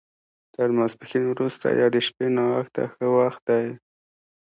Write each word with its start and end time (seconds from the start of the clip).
تر 0.53 0.67
ماسپښین 0.77 1.23
وروسته 1.29 1.67
یا 1.79 1.87
د 1.95 1.97
شپې 2.07 2.27
ناوخته 2.37 2.83
ښه 2.93 3.05
وخت 3.17 3.41
دی. 3.49 3.67